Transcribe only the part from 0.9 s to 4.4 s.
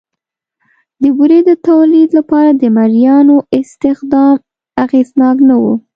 د بورې د تولید لپاره د مریانو استخدام